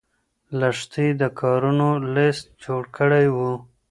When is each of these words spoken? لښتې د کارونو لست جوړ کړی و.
لښتې 0.59 1.07
د 1.21 1.23
کارونو 1.39 1.89
لست 2.15 2.45
جوړ 2.63 2.83
کړی 2.97 3.25
و. 3.35 3.37